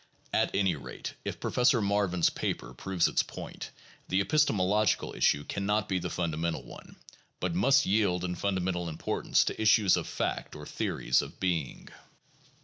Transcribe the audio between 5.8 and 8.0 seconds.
be the funda mental one, but must